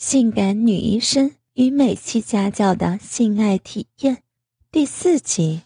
[0.00, 4.22] 性感女医生与美妻家教的性爱体验
[4.72, 5.64] 第四集。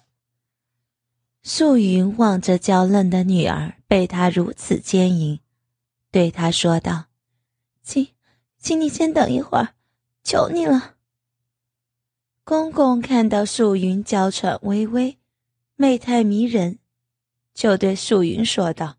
[1.44, 5.38] 素云望着娇嫩的女儿被他如此奸淫，
[6.10, 7.04] 对他说道
[7.84, 8.08] ：“请，
[8.58, 9.76] 请你先等一会儿，
[10.24, 10.96] 求你了。”
[12.42, 15.16] 公公看到素云娇喘微微，
[15.76, 16.80] 媚态迷人，
[17.54, 18.96] 就对素云说道：“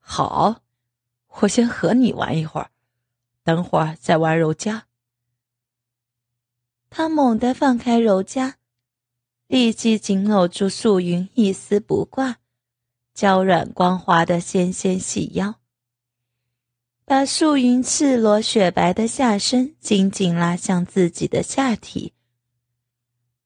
[0.00, 0.62] 好，
[1.42, 2.70] 我先和你玩一会儿。”
[3.46, 4.88] 等会儿再玩柔夹。
[6.90, 8.56] 他猛地放开柔夹，
[9.46, 12.38] 立即紧搂住素云一丝不挂、
[13.14, 15.60] 娇软光滑的纤纤细腰，
[17.04, 22.14] 把素云赤裸雪白的下身紧紧拉向自己的下体，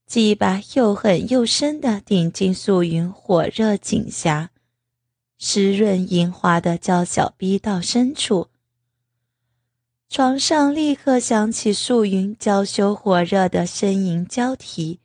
[0.07, 4.51] 鸡巴又狠又深地顶进素云火热颈狭、
[5.37, 8.49] 湿润莹滑的娇小逼到深处。
[10.11, 14.99] 床上立刻响起素云娇羞火热的呻吟交替。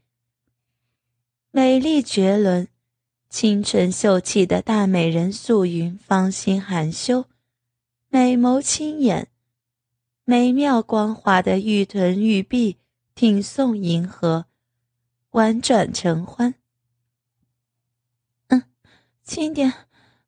[1.52, 2.68] 美丽绝伦、
[3.30, 7.26] 清纯秀气的大美人素云，芳心含羞，
[8.10, 9.28] 美眸轻眼，
[10.24, 12.80] 美妙光滑的玉臀玉臂
[13.14, 14.48] 挺送银河，
[15.30, 16.56] 婉转承欢。
[18.48, 18.64] 嗯，
[19.24, 19.72] 轻点，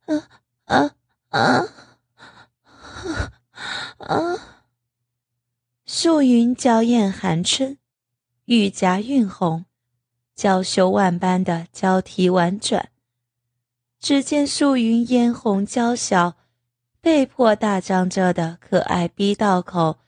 [0.06, 0.22] 嗯
[0.66, 0.91] 啊
[1.30, 1.66] 啊
[3.08, 3.34] 啊
[3.97, 4.53] 啊！
[5.89, 7.78] 素云娇艳含春，
[8.45, 9.64] 玉颊晕红，
[10.36, 12.89] 娇羞万般的交替婉转。
[14.00, 16.36] 只见素云嫣红娇小、
[17.00, 20.00] 被迫大张着的可爱逼道口，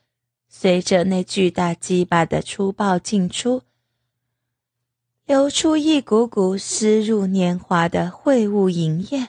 [0.48, 3.62] 随着那巨大鸡巴的粗暴进出，
[5.26, 9.28] 流出一股股湿入年华的秽物淫液。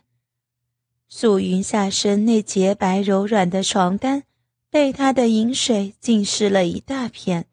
[1.08, 4.24] 素云下身那洁白柔软的床单。
[4.72, 7.46] 被他的饮水浸湿了一大片。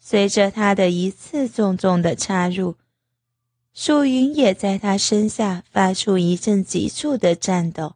[0.00, 2.74] 随着他的一次重重的插入，
[3.72, 7.94] 素云也在他身下发出一阵急促的颤抖，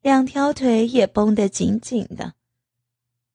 [0.00, 2.32] 两条腿也绷得紧紧的，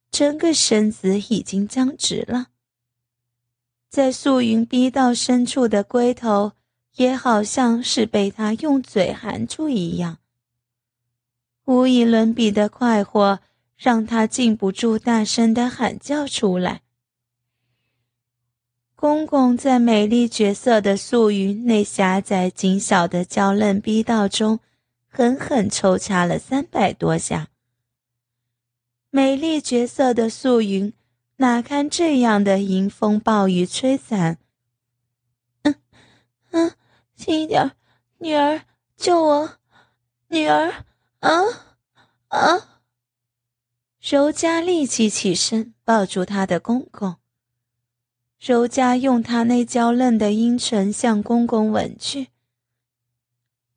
[0.10, 2.48] 整个身子已经僵直了。
[3.90, 6.54] 在素云逼到深处的龟头，
[6.96, 10.18] 也好像是被他用嘴含住一样。
[11.70, 13.42] 无以伦比的快活，
[13.78, 16.82] 让他禁不住大声的喊叫出来。
[18.96, 24.60] 公公在美丽绝色的素云那狭窄紧小的娇嫩逼道中，
[25.08, 27.50] 狠狠抽插了三百多下。
[29.12, 30.92] 美丽绝色的素云
[31.36, 34.40] 哪堪这样的迎风暴雨吹散？
[35.62, 35.76] 嗯
[36.50, 36.72] 嗯，
[37.16, 37.74] 轻一点，
[38.18, 38.62] 女儿，
[38.98, 39.52] 救我，
[40.30, 40.74] 女儿。
[41.20, 41.32] 啊
[42.28, 42.82] 啊！
[44.00, 47.18] 柔嘉立即起身，抱住她的公公。
[48.40, 52.30] 柔嘉用她那娇嫩的阴唇向公公吻去。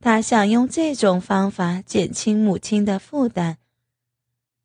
[0.05, 3.59] 他想用这种方法减轻母亲的负担，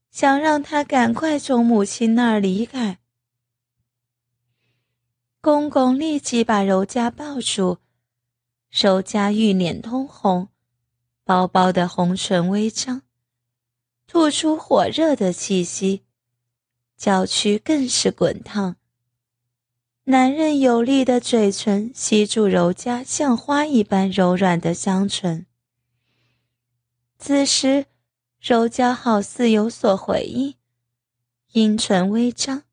[0.09, 2.97] 想让他赶快从母亲那儿离开。
[5.39, 7.77] 公公立即把柔嘉抱住，
[8.71, 10.49] 柔嘉玉脸通红。
[11.27, 13.01] 薄薄的红唇微张，
[14.07, 16.03] 吐出火热的气息，
[16.95, 18.77] 娇躯更是滚烫。
[20.05, 25.45] 男人有力的嘴唇吸住柔嘉像花一般柔软的香唇。
[27.19, 27.87] 此时，
[28.39, 30.55] 柔嘉好似有所回应，
[31.51, 32.63] 阴唇微张。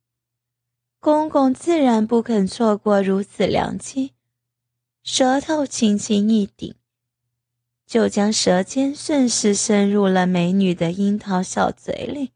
[1.01, 4.13] 公公自然不肯错过如此良机，
[5.03, 6.77] 舌头轻轻一顶。
[7.87, 12.33] 就将舌尖顺势伸入了美女的樱桃小嘴里，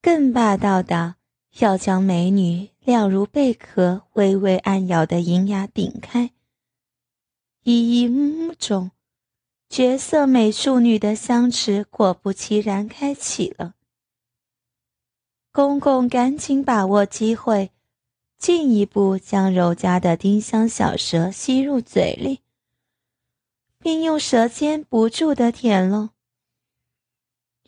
[0.00, 1.16] 更霸道的
[1.58, 6.30] 要将美女亮如贝壳、微微按咬的银牙顶开。
[7.62, 8.90] 一幕中，
[9.68, 13.74] 绝色美淑女的香池果不其然开启了。
[15.52, 17.70] 公公赶紧把握机会，
[18.38, 22.40] 进一步将柔家的丁香小舌吸入嘴里。
[23.82, 26.10] 并用舌尖不住的舔了。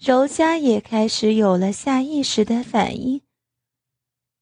[0.00, 3.22] 柔嘉也开始有了下意识的反应，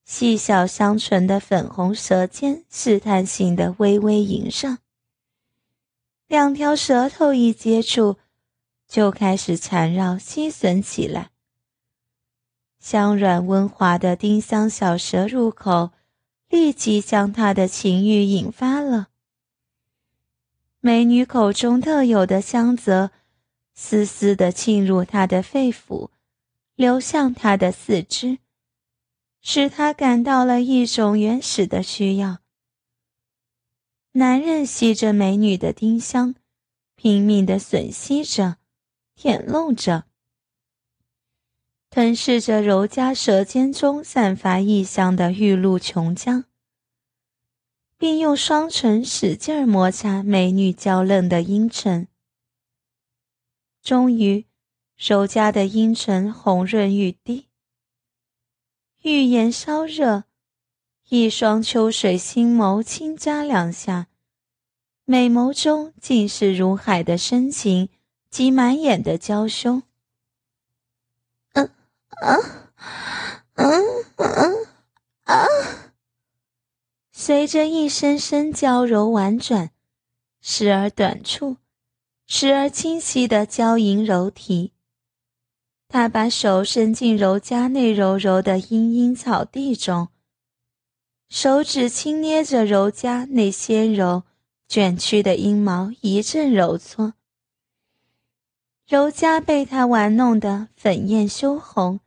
[0.05, 4.79] 细小香唇的粉红舌尖试探性的微微迎上，
[6.27, 8.17] 两条舌头一接触，
[8.87, 11.31] 就开始缠绕吸吮起来。
[12.79, 15.91] 香软温滑的丁香小舌入口，
[16.49, 19.07] 立即将他的情欲引发了。
[20.85, 23.11] 美女口中特有的香泽，
[23.73, 26.09] 丝丝的沁入他的肺腑，
[26.75, 28.39] 流向他的四肢，
[29.41, 32.39] 使他感到了一种原始的需要。
[34.11, 36.35] 男人吸着美女的丁香，
[36.97, 38.57] 拼命的吮吸着，
[39.15, 40.03] 舔弄着，
[41.89, 46.43] 吞噬着柔嘉舌尖中散发异香的玉露琼浆。
[48.03, 52.09] 并用双唇使劲儿摩擦美女娇嫩的阴唇。
[53.81, 54.45] 终于，
[54.97, 57.47] 柔嘉的阴唇红润欲滴，
[59.03, 60.25] 欲言烧热，
[61.07, 64.07] 一双秋水星眸轻眨两下，
[65.05, 67.87] 美眸中尽是如海的深情
[68.29, 69.81] 及满眼的娇羞。
[71.53, 71.69] 嗯
[72.09, 72.35] 啊，
[73.53, 73.81] 嗯
[74.17, 74.67] 嗯
[75.23, 75.45] 啊。
[77.33, 79.71] 随着一声声娇柔婉转，
[80.39, 81.57] 时而短促，
[82.27, 84.73] 时而清晰的娇吟柔啼，
[85.87, 90.09] 他把手伸进柔家内柔柔的茵茵草地中，
[91.27, 94.21] 手指轻捏着柔家那纤柔
[94.67, 97.15] 卷曲的阴毛，一阵揉搓。
[98.87, 101.99] 柔家被他玩弄得粉艳羞红，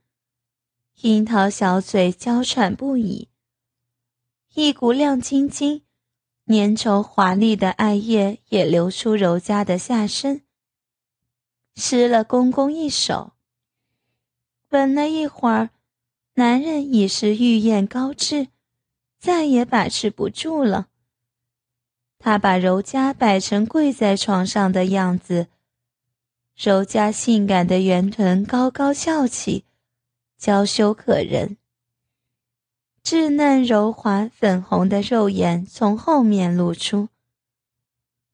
[1.01, 3.29] 樱桃小嘴娇喘不已。
[4.59, 5.83] 一股亮晶晶、
[6.47, 10.45] 粘稠华丽的艾叶也流出柔嘉的下身，
[11.75, 13.35] 湿了公公一手。
[14.71, 15.69] 吻了一会儿，
[16.37, 18.49] 男人已是欲焰高炽，
[19.19, 20.89] 再也把持不住了。
[22.19, 25.49] 他把柔嘉摆成跪在床上的样子，
[26.57, 29.67] 柔嘉性感的圆臀高高翘起，
[30.39, 31.59] 娇羞可人。
[33.07, 37.09] 稚嫩柔滑、粉红的肉眼从后面露出，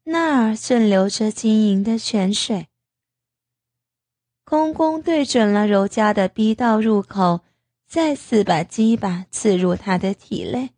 [0.04, 2.68] 那儿正流着晶莹的泉水。
[4.46, 7.42] 公公对准了柔家的逼道入口，
[7.86, 10.70] 再次把鸡巴刺入他的体内。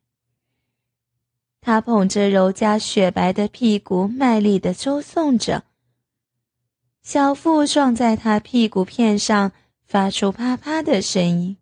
[1.61, 5.63] 他捧着柔家雪白的屁股，卖力的抽送着，
[7.01, 9.53] 小腹撞在他屁股片上，
[9.87, 11.57] 发出啪啪的声音。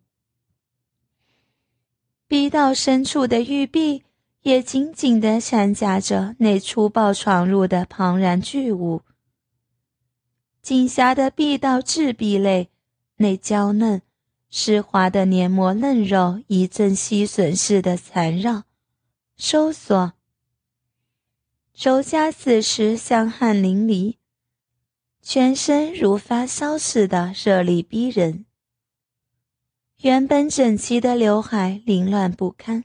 [2.33, 4.01] 逼到深处的玉臂
[4.41, 9.03] 也紧紧地缠夹着那粗暴闯入的庞然巨物。
[10.59, 12.71] 锦霞的臂道质壁内，
[13.17, 14.01] 那娇嫩、
[14.49, 18.63] 湿滑的黏膜嫩肉一阵吸吮似的缠绕、
[19.37, 20.13] 收缩。
[21.77, 24.15] 柔嘉此时香汗淋漓，
[25.21, 28.45] 全身如发烧似的热力逼人。
[30.03, 32.83] 原本整齐的刘海凌乱不堪，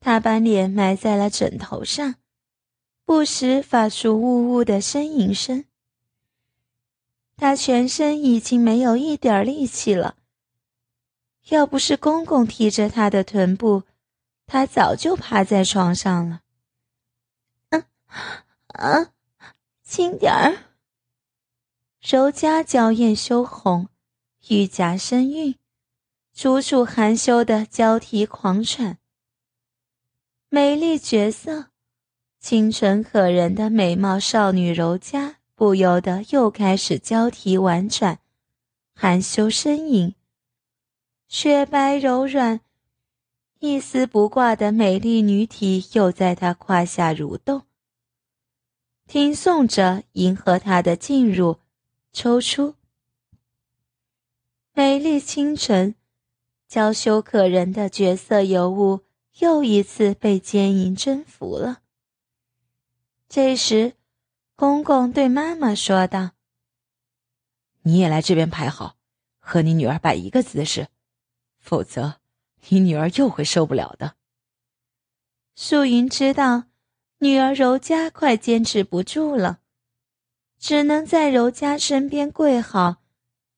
[0.00, 2.16] 他把脸埋在了枕头上，
[3.04, 5.64] 不时发出呜呜的呻吟声。
[7.36, 10.16] 他全身已经没有一点力气了，
[11.50, 13.84] 要不是公公提着他的臀部，
[14.48, 16.40] 他早就趴在床上了。
[17.68, 17.84] 嗯，
[18.66, 19.12] 啊，
[19.84, 20.56] 轻点儿。
[22.00, 23.88] 柔嘉娇艳羞红。
[24.48, 25.56] 玉颊深韵，
[26.32, 28.98] 楚楚含羞的交替狂喘。
[30.48, 31.70] 美丽绝色、
[32.38, 38.20] 清纯可人的美貌少女柔嘉，不由得又开始交替婉转、
[38.94, 40.14] 含羞呻吟。
[41.26, 42.60] 雪白柔软、
[43.58, 47.62] 一丝不挂的美丽女体又在她胯下蠕动，
[49.08, 51.58] 听颂着迎合她的进入、
[52.12, 52.76] 抽出。
[54.78, 55.94] 美丽清晨、
[56.68, 59.06] 娇羞可人的绝色尤物
[59.38, 61.80] 又一次被奸淫征服了。
[63.26, 63.94] 这时，
[64.54, 66.32] 公公对妈妈说道
[67.84, 68.98] ：“你也来这边排好，
[69.38, 70.88] 和你女儿摆一个姿势，
[71.58, 72.20] 否则
[72.68, 74.16] 你女儿又会受不了的。”
[75.56, 76.64] 素云知道
[77.20, 79.60] 女儿柔嘉快坚持不住了，
[80.58, 82.96] 只能在柔嘉身边跪好。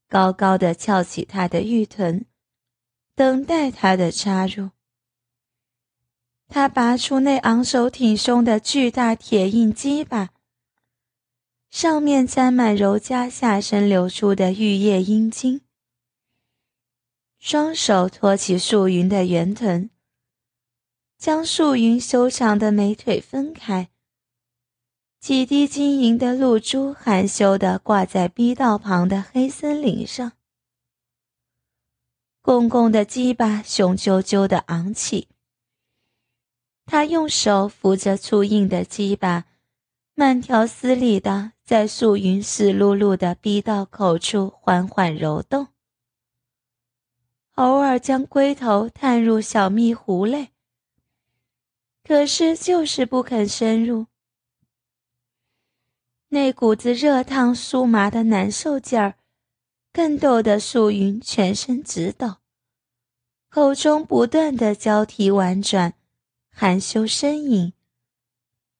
[0.08, 2.24] 高高的翘起他的玉臀，
[3.14, 4.70] 等待他的插入。
[6.48, 10.30] 他拔出那昂首挺胸的巨大铁印鸡巴，
[11.68, 15.60] 上面沾满柔嘉下身流出的玉液阴茎。
[17.38, 19.90] 双手托起素云的圆臀，
[21.18, 23.90] 将素云修长的美腿分开。
[25.20, 30.32] 几滴晶莹的露珠含羞地挂在逼道旁的黑森林上。
[32.40, 35.28] 公公的鸡巴雄赳赳地昂起，
[36.86, 39.46] 他用手扶着粗硬的鸡巴，
[40.14, 45.66] 慢条斯理的在素云湿漉漉的逼道口处缓缓揉动，
[47.56, 50.52] 偶尔将龟头探入小蜜壶内，
[52.04, 54.06] 可是就是不肯深入。
[56.30, 59.14] 那股子热烫酥麻的难受劲儿，
[59.92, 62.36] 更逗得素云全身直抖，
[63.48, 65.94] 口中不断的交替婉转，
[66.50, 67.72] 含羞呻吟。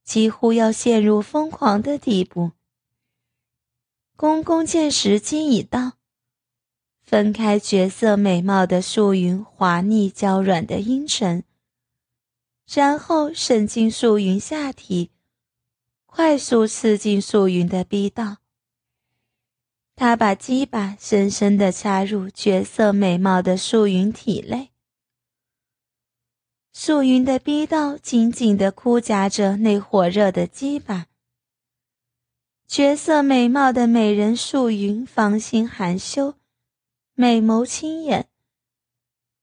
[0.05, 2.53] 几乎要陷入疯狂的地步。
[4.17, 5.93] 公公见时机已到，
[7.03, 11.45] 分开绝色美貌的素云滑腻娇软的阴唇，
[12.67, 15.11] 然后伸进素云下体，
[16.11, 18.39] 快速刺进素云的逼道。
[19.95, 24.71] 他把鸡巴深深地插入绝色美貌的素云体内。
[26.73, 31.07] 素云的逼道紧紧地箍夹着那火热的鸡巴，
[32.67, 36.35] 绝色美貌的美人素云芳心含羞，
[37.15, 38.29] 美眸轻眼。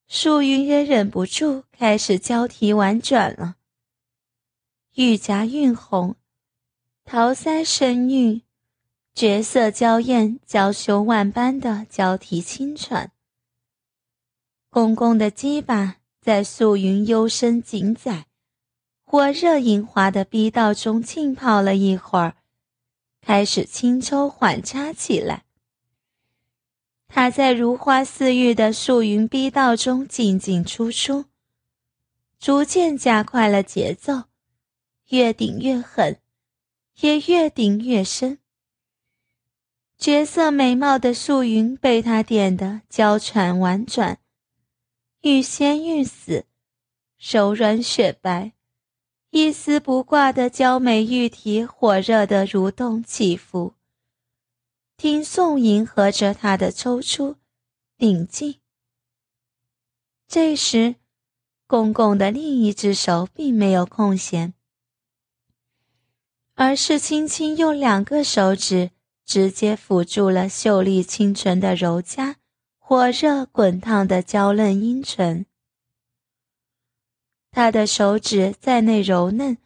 [0.08, 3.56] 素云也忍不住开始交替婉转了，
[4.96, 6.16] 玉颊晕红，
[7.08, 8.42] 桃腮深韵，
[9.14, 13.12] 绝色娇艳，娇羞万般的交替轻喘。
[14.72, 15.98] 公公的鸡巴。
[16.20, 18.26] 在素云幽深紧窄、
[19.04, 22.38] 火热银滑的逼道中浸泡了一会儿，
[23.22, 25.44] 开始轻抽缓插起来。
[27.08, 31.26] 他在如花似玉的素云逼道中进进出出，
[32.40, 34.24] 逐渐加快了节奏，
[35.10, 36.18] 越顶越狠，
[37.00, 38.40] 也越顶越深。
[39.98, 44.20] 绝色美貌的素云被他点得娇喘婉转。
[45.22, 46.46] 欲仙欲死，
[47.18, 48.54] 柔软雪白，
[49.32, 53.74] 一丝不挂的娇美玉体火热的蠕动起伏，
[54.98, 57.38] 听宋迎合着他的抽出、
[57.98, 58.60] 顶进。
[60.28, 60.96] 这时，
[61.66, 64.54] 公公的另一只手并没有空闲，
[66.56, 68.92] 而是轻轻用两个手指
[69.26, 72.38] 直接抚住了秀丽清纯的柔佳。
[72.88, 75.48] 火热滚烫的娇嫩阴唇，
[77.50, 79.58] 他的手指在那柔嫩、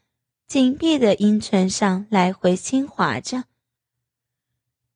[0.48, 3.44] 紧闭的阴唇上来回轻划着，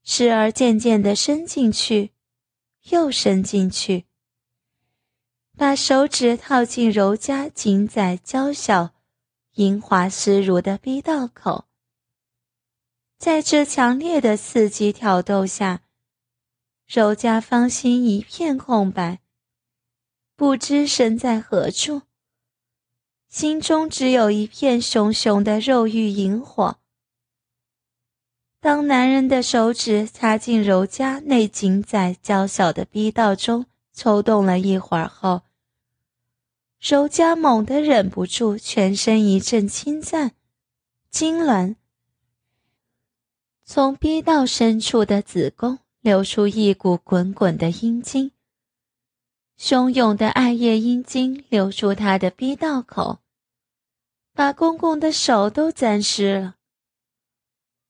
[0.04, 2.14] 时而渐渐地伸进去，
[2.84, 4.06] 又伸进去，
[5.58, 8.92] 把手指套进柔佳紧窄娇小、
[9.56, 11.66] 莹滑湿如的逼道口，
[13.24, 15.80] 在这强烈的刺激挑逗下。
[16.86, 19.22] 柔家芳心一片空白，
[20.36, 22.02] 不知身在何处，
[23.30, 26.76] 心中只有一片熊熊的肉欲萤火。
[28.60, 35.44] 当男人的手指插进柔家那紧窄娇小的逼道中，抽动了一会儿后，
[36.82, 40.34] 柔家猛地忍不住全身一阵轻颤，
[41.10, 41.76] 痉挛，
[43.64, 45.80] 从逼道深处的子宫。
[46.04, 48.32] 流出一股滚滚的阴茎，
[49.58, 53.20] 汹涌的艾叶阴茎流出他的逼道口，
[54.34, 56.56] 把公公的手都沾湿了。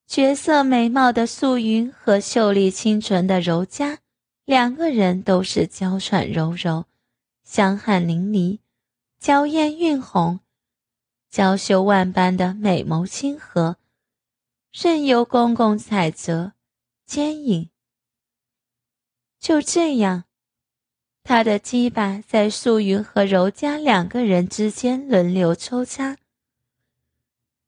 [0.06, 3.98] 绝色美貌的素云和秀丽清纯的柔嘉，
[4.46, 6.86] 两个人都是娇喘柔柔，
[7.44, 8.60] 香汗淋漓，
[9.20, 10.40] 娇艳晕红，
[11.32, 13.78] 娇羞万般的美眸清和，
[14.76, 16.54] 任由公公采撷、
[17.06, 17.70] 牵引。
[19.40, 20.24] 就这样，
[21.24, 26.18] 他的鸡巴在素云和柔嘉两个人之间轮流抽插，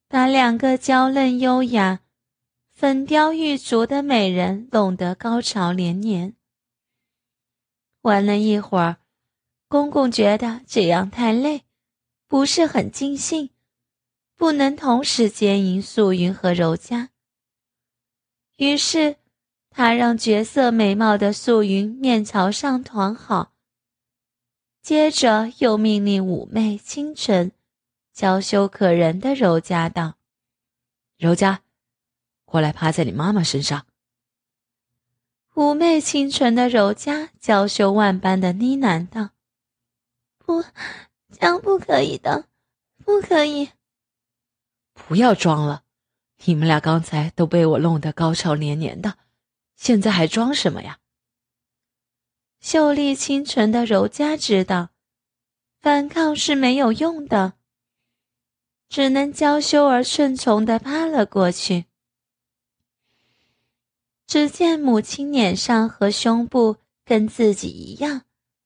[0.08, 2.00] 把两个娇嫩优雅、
[2.74, 6.36] 粉雕玉琢的美人弄得高潮连连。
[8.02, 8.98] 玩了一会儿，
[9.68, 11.66] 公公觉得这样太累，
[12.28, 13.52] 不是很尽兴，
[14.36, 17.10] 不能同时兼营素云和柔嘉，
[18.58, 19.18] 于是。
[19.77, 23.51] 他让绝色美貌的素云面朝上团好，
[24.82, 27.51] 接着又命令妩媚清纯、
[28.13, 30.15] 娇羞可人的柔嘉道
[31.20, 31.62] ：“柔嘉，
[32.46, 33.86] 过来趴在你妈妈身上。”
[35.54, 39.32] 妩媚清纯的柔嘉娇羞万般的呢喃道
[40.39, 40.63] ：“不，
[41.38, 42.48] 这样不可以的，
[43.04, 43.72] 不可以。”
[44.96, 45.84] 不要装了，
[46.46, 49.20] 你们俩刚才都被我弄得高潮连连的。
[49.75, 51.00] 现在还装什么呀？
[52.60, 54.90] 秀丽清纯的柔嘉知道，
[55.80, 57.54] 反抗是没有用的。
[58.90, 61.86] 只能娇羞而顺从的趴了过去。
[64.25, 68.24] 只见母亲脸上和胸部跟自己一样，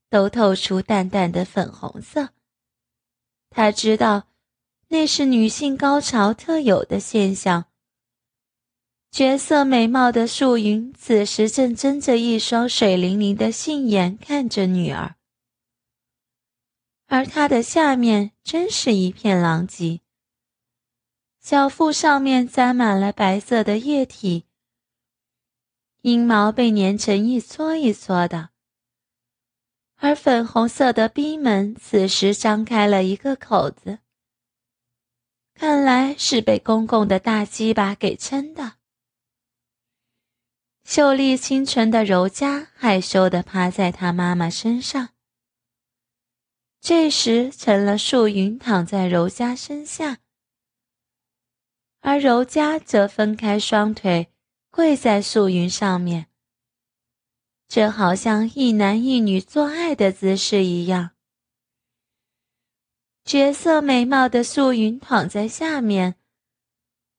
[0.09, 2.29] 都透出淡淡的粉红色。
[3.49, 4.27] 他知道，
[4.89, 7.65] 那是女性高潮特有的现象。
[9.11, 15.15] 绝色美貌的素云此时正睁着一双水灵灵的杏眼看着女儿，
[17.07, 20.01] 而她的下面真是一片狼藉，
[21.39, 24.45] 小腹上面沾满了白色的液体，
[26.01, 28.49] 阴毛被粘成一撮一撮的，
[29.97, 33.97] 而粉红色的逼门此时张开了一个口子，
[35.59, 38.75] 看来是被公公的大鸡巴给撑的。
[40.85, 45.09] 秀丽清纯的柔嘉害羞地趴在她妈妈身上。
[46.79, 50.19] 这时，成了素云躺在柔嘉身下，
[51.99, 54.31] 而柔嘉则分开双腿
[54.71, 56.27] 跪在素云上面，
[57.67, 61.11] 这好像一男一女做爱的姿势一样。
[63.29, 66.15] 绝色美貌的素云躺在下面。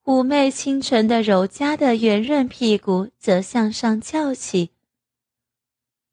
[0.02, 4.72] 妩媚清纯的柔嘉的圆润屁股则向上翘起。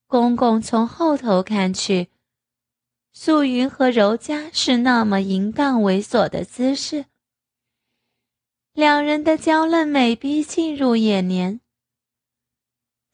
[0.06, 2.10] 公公从后头看去，
[3.12, 7.06] 素云和柔嘉是那么淫荡猥琐的姿势，
[8.74, 11.60] 两人的娇嫩美逼进入眼帘，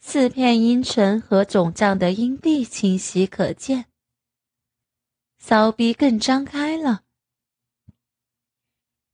[0.02, 3.86] 四片阴唇和肿胀的阴蒂清晰可见，
[5.38, 6.73] 骚逼更张开。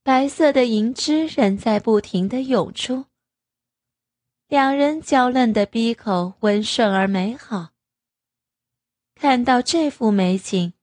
[0.10, 3.06] 白色的银汁仍在不停的涌出，
[4.48, 7.70] 两人娇嫩的鼻口温顺而美好。
[9.13, 10.74] 看到这幅美景，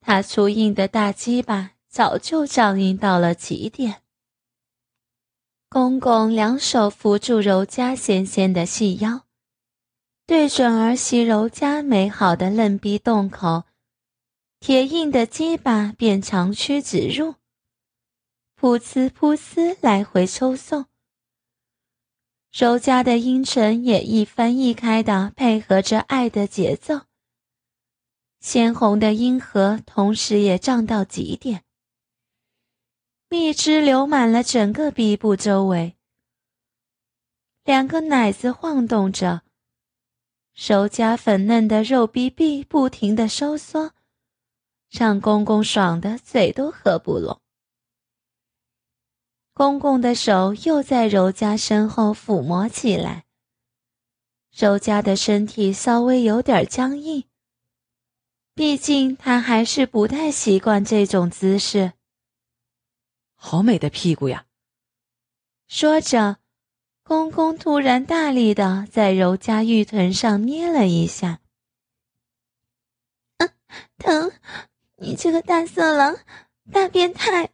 [0.00, 4.02] 他粗硬的大鸡巴早就胀硬到了极点。
[5.68, 9.26] 公公两手扶住柔嘉纤纤的细腰，
[10.26, 13.62] 对准儿媳柔嘉美好的嫩逼洞口，
[14.58, 17.36] 铁硬的鸡巴便长驱直入。
[18.60, 20.84] 噗呲噗呲，来回抽送。
[22.52, 27.06] 柔嘉的阴唇也一翻一开的配合着爱的节奏，
[28.38, 31.64] 鲜红的阴核同时也胀到极点，
[33.30, 35.96] 蜜汁流满了整个鼻部周围。
[37.64, 39.40] 两个奶子晃动着，
[40.54, 43.94] 柔嘉粉嫩的肉逼逼不停的收缩，
[44.90, 47.40] 让公公爽的嘴都合不拢。
[49.60, 53.26] 公公的手又在柔嘉身后抚摸起来。
[54.50, 57.24] 柔嘉的身体稍微有点僵硬，
[58.54, 61.92] 毕竟他还是不太习惯这种姿势。
[63.34, 64.46] 好美的屁股呀！
[65.68, 66.38] 说着，
[67.02, 71.42] 公公突然大力的在柔嘉玉臀上捏了一下。
[73.36, 73.50] 嗯，
[73.98, 74.32] 疼！
[74.96, 76.16] 你这个大色狼，
[76.72, 77.50] 大变态！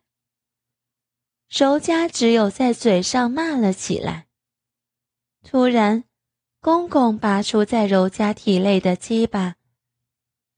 [1.59, 4.27] 柔嘉只有在嘴上骂了起来。
[5.43, 6.05] 突然，
[6.61, 9.57] 公公拔出在柔嘉体内的鸡巴，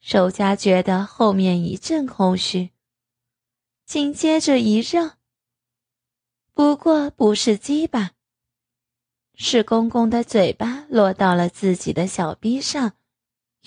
[0.00, 2.70] 柔嘉觉得后面一阵空虚，
[3.87, 5.18] 紧接着一热。
[6.52, 8.14] 不过不是鸡巴，
[9.37, 12.94] 是公公的嘴巴落到了自己的小臂上，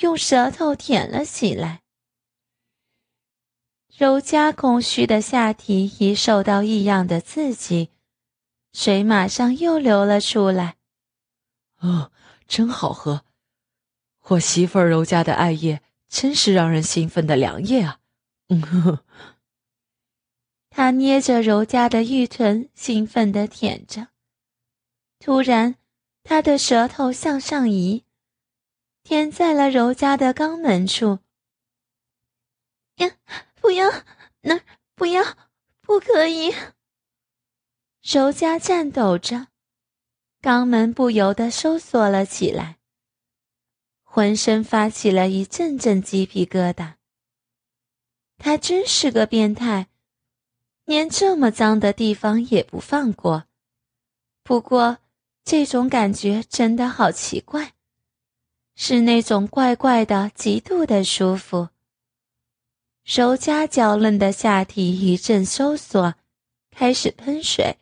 [0.01, 1.80] 用舌头舔了起来。
[3.97, 7.89] 柔嘉空虚的下体已受到异样的刺激，
[8.71, 10.77] 水马上又流了出来。
[11.80, 12.12] 哦，
[12.47, 13.25] 真好喝！
[14.30, 17.99] 我媳妇儿柔嘉的艾叶真是让人兴奋的良液啊！
[18.47, 19.06] 嗯呵呵。
[20.69, 24.08] 他捏着柔嘉的玉臀，兴奋地舔着。
[25.19, 25.75] 突然，
[26.23, 28.06] 他的舌头向上移，
[29.04, 31.19] 舔在了柔嘉的肛门处。
[32.95, 33.12] 呀！
[33.62, 33.88] 不要，
[34.41, 34.60] 那
[34.95, 35.24] 不要，
[35.82, 36.52] 不可以！
[38.02, 39.50] 柔嘉颤抖着，
[40.41, 42.80] 肛门不由得收缩了起来，
[44.04, 46.95] 浑身发起了一阵阵鸡皮疙瘩。
[48.39, 49.89] 他真是个变态，
[50.86, 53.45] 连这么脏的地方也不放过。
[54.41, 54.97] 不过，
[55.43, 57.74] 这种感觉真的好奇怪，
[58.76, 61.69] 是那种怪怪的、极度的舒服。
[63.13, 66.15] 柔嘉娇嫩的下体一阵收缩，
[66.69, 67.78] 开始喷水。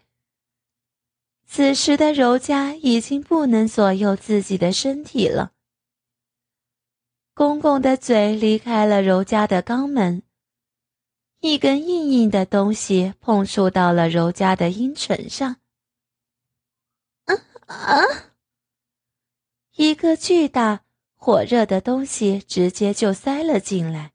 [1.46, 5.52] 此时的柔嘉已经不能左右自己的身体了。
[7.36, 10.24] 公公的嘴离开了柔嘉的肛门，
[11.42, 15.58] 一根硬硬的东西碰触到了柔嘉的阴唇上。
[17.26, 17.36] 啊
[17.68, 18.02] 啊！
[19.76, 24.13] 一个巨大火热的东西直接就塞了进来。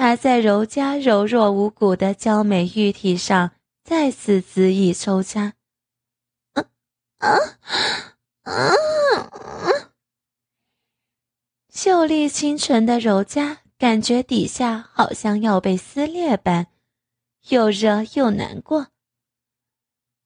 [0.00, 3.50] 他在柔嘉柔弱无骨的娇美玉体上
[3.84, 5.52] 再次恣意抽插。
[6.54, 6.64] 啊
[7.18, 7.28] 啊
[8.44, 8.72] 啊！
[11.68, 16.68] 秀丽清纯的柔嘉感觉底下好像要被撕裂般，
[17.50, 18.86] 又热又难过，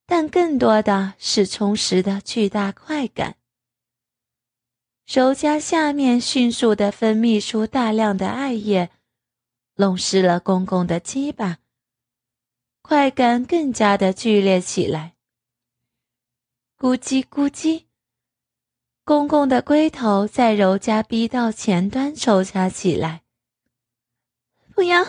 [0.06, 3.34] 但更多的是充实的巨大快感。
[5.04, 8.90] 柔嘉下面迅速的分泌出大量的艾叶。
[9.76, 11.58] 弄湿了公公的鸡巴，
[12.80, 15.16] 快感更加的剧烈起来。
[16.78, 17.86] 咕叽咕叽，
[19.04, 23.22] 公公的龟头在柔嘉逼道前端抽插起来。
[24.74, 25.04] 不要，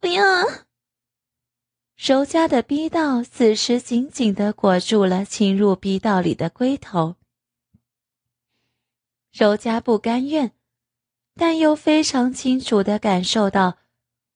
[0.00, 0.22] 不要！
[1.96, 7.16] 柔嘉的逼道此时紧紧的裹住了侵入逼道里的龟头。
[9.30, 10.52] 柔嘉不甘愿，
[11.34, 13.76] 但又非常清楚的感受到。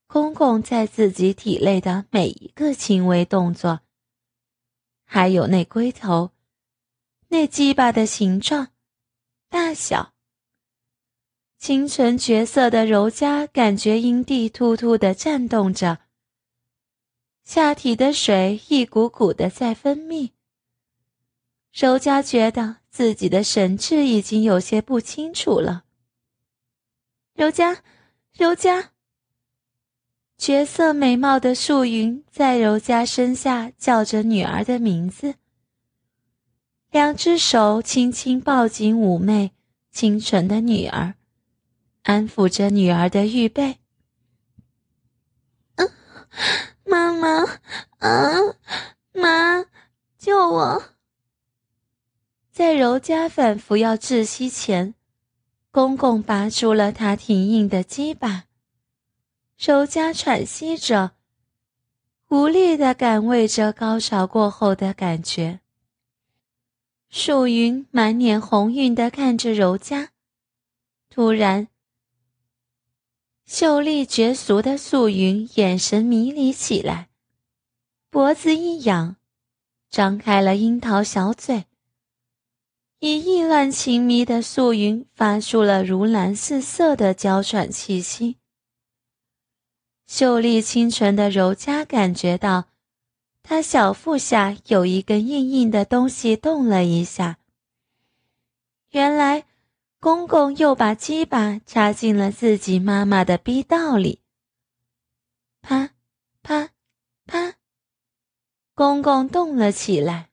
[0.07, 3.81] 公公在自己体内的每一个轻微动作，
[5.03, 6.31] 还有那龟头、
[7.29, 8.69] 那鸡巴的形状、
[9.49, 10.13] 大小，
[11.57, 15.99] 清纯绝色的柔嘉感觉阴蒂突突的颤动着，
[17.43, 20.31] 下体的水一股股的在分泌。
[21.73, 25.83] 柔嘉觉得自己的神智已经有些不清楚了。
[27.33, 27.83] 柔嘉，
[28.31, 28.91] 柔嘉。
[30.37, 35.35] 绝色美貌的素云在柔嘉身下叫着女儿的名字，
[36.91, 39.51] 两只手轻轻抱紧妩媚
[39.91, 41.15] 清纯的女儿，
[42.03, 43.77] 安抚着女儿的玉背。
[45.75, 45.89] 嗯，
[46.83, 47.43] 妈妈，
[47.99, 48.35] 啊，
[49.13, 49.65] 妈，
[50.17, 50.83] 救我！
[52.51, 54.93] 在柔嘉反复要窒息前，
[55.71, 58.43] 公公拔出了他挺硬的鸡巴。
[59.57, 61.11] 柔嘉喘息着，
[62.27, 65.61] 无力的感味着高潮过后的感觉。
[67.09, 70.09] 素云满脸红晕的看着柔嘉，
[71.09, 71.69] 突然，
[73.45, 77.07] 秀丽绝俗的素云眼神迷离起来，
[78.09, 79.15] 脖子一仰，
[79.89, 81.63] 张开了樱桃小嘴，
[82.99, 88.35] 以意乱情迷的素云发出了如蓝似色的娇喘气息。
[90.07, 92.65] 秀丽清纯的柔嘉感觉到，
[93.41, 97.39] 她小腹下有一根硬硬的东西动了一下。
[98.91, 99.45] 原来，
[99.99, 104.21] 公公又把鸡巴插进了自己妈妈的逼道里。
[105.61, 105.89] 啪，
[106.43, 106.69] 啪，
[107.25, 107.55] 啪，
[108.73, 110.29] 公公动了起来。